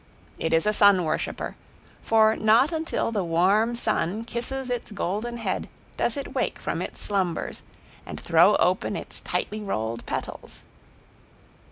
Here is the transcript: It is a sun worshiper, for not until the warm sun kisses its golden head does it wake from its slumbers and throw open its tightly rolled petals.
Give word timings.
It 0.39 0.51
is 0.51 0.65
a 0.65 0.73
sun 0.73 1.03
worshiper, 1.05 1.55
for 2.01 2.35
not 2.35 2.71
until 2.71 3.11
the 3.11 3.23
warm 3.23 3.75
sun 3.75 4.23
kisses 4.25 4.71
its 4.71 4.89
golden 4.89 5.37
head 5.37 5.69
does 5.95 6.17
it 6.17 6.33
wake 6.33 6.57
from 6.57 6.81
its 6.81 6.99
slumbers 6.99 7.61
and 8.03 8.19
throw 8.19 8.55
open 8.55 8.95
its 8.95 9.21
tightly 9.21 9.61
rolled 9.61 10.03
petals. 10.07 10.63